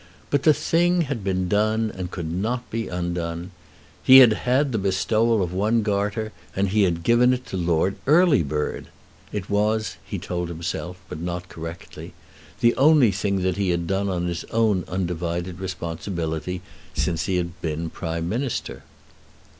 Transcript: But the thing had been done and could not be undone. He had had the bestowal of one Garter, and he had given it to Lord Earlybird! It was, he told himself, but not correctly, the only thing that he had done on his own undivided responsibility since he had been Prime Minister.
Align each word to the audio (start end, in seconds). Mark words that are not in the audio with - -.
But 0.31 0.41
the 0.41 0.53
thing 0.55 1.01
had 1.01 1.23
been 1.23 1.47
done 1.47 1.91
and 1.95 2.09
could 2.09 2.25
not 2.31 2.67
be 2.71 2.87
undone. 2.87 3.51
He 4.01 4.17
had 4.17 4.33
had 4.33 4.71
the 4.71 4.79
bestowal 4.79 5.43
of 5.43 5.53
one 5.53 5.83
Garter, 5.83 6.31
and 6.55 6.69
he 6.69 6.85
had 6.85 7.03
given 7.03 7.33
it 7.33 7.45
to 7.45 7.55
Lord 7.57 7.97
Earlybird! 8.07 8.85
It 9.31 9.47
was, 9.47 9.97
he 10.03 10.17
told 10.17 10.49
himself, 10.49 10.97
but 11.07 11.19
not 11.19 11.49
correctly, 11.49 12.15
the 12.61 12.75
only 12.77 13.11
thing 13.11 13.43
that 13.43 13.57
he 13.57 13.69
had 13.69 13.85
done 13.85 14.09
on 14.09 14.25
his 14.25 14.43
own 14.45 14.85
undivided 14.87 15.59
responsibility 15.59 16.63
since 16.95 17.25
he 17.27 17.35
had 17.35 17.61
been 17.61 17.91
Prime 17.91 18.27
Minister. 18.27 18.81